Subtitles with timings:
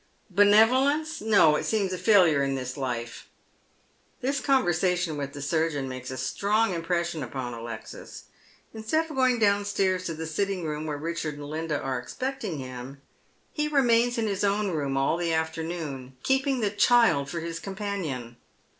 [0.41, 1.21] "Benevolence?
[1.21, 3.27] No, it seems a failure in this life."
[4.21, 8.23] This conversation with the siu geon makes a strong impression upon Alexis.
[8.73, 12.99] Instead of going downstairs to the sitting room wliere Richard and Linda are expecting him,
[13.53, 18.37] he remains in his own room all the afternoon, keeping the child for his companion.